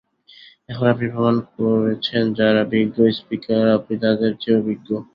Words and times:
এখন 0.69 0.85
আপনি 0.87 1.05
প্রমাণ 1.13 1.35
করেছেন, 1.55 2.23
যাঁরা 2.33 2.63
বিজ্ঞ 2.73 2.97
স্পিকার, 3.17 3.63
আপনি 3.77 3.93
তাঁদের 4.03 4.31
চেয়েও 4.41 4.65
বিজ্ঞ। 4.69 4.89